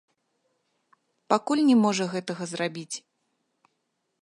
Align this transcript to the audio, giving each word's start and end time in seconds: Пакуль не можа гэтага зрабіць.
Пакуль 1.33 1.61
не 1.69 1.77
можа 1.83 2.09
гэтага 2.15 2.43
зрабіць. 2.55 2.95